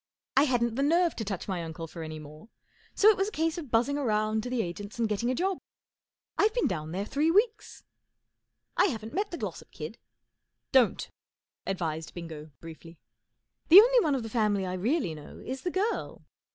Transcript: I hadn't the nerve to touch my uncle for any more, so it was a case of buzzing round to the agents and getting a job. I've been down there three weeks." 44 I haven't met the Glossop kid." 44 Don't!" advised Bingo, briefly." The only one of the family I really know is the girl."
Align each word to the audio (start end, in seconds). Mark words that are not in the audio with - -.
I 0.35 0.45
hadn't 0.45 0.73
the 0.77 0.81
nerve 0.81 1.15
to 1.17 1.23
touch 1.23 1.47
my 1.47 1.63
uncle 1.63 1.85
for 1.85 2.01
any 2.01 2.17
more, 2.17 2.49
so 2.95 3.09
it 3.09 3.17
was 3.17 3.27
a 3.27 3.31
case 3.31 3.59
of 3.59 3.69
buzzing 3.69 3.97
round 3.97 4.41
to 4.41 4.49
the 4.49 4.63
agents 4.63 4.97
and 4.97 5.07
getting 5.07 5.29
a 5.29 5.35
job. 5.35 5.59
I've 6.39 6.55
been 6.55 6.65
down 6.65 6.91
there 6.91 7.05
three 7.05 7.29
weeks." 7.29 7.83
44 8.77 8.83
I 8.83 8.91
haven't 8.93 9.13
met 9.13 9.29
the 9.29 9.37
Glossop 9.37 9.69
kid." 9.69 9.99
44 10.71 10.71
Don't!" 10.87 11.09
advised 11.67 12.15
Bingo, 12.15 12.49
briefly." 12.59 12.97
The 13.69 13.77
only 13.79 13.99
one 13.99 14.15
of 14.15 14.23
the 14.23 14.29
family 14.29 14.65
I 14.65 14.73
really 14.73 15.13
know 15.13 15.37
is 15.37 15.61
the 15.61 15.69
girl." 15.69 16.23